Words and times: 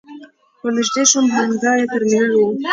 ور 0.61 0.71
نژدې 0.77 1.03
شوم 1.11 1.25
همدا 1.35 1.71
يې 1.79 1.85
ترمینل 1.93 2.31
و. 2.35 2.41